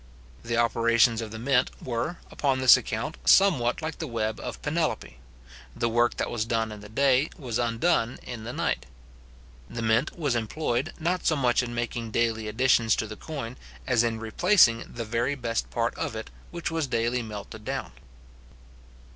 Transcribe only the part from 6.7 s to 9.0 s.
in the day was undone in the night.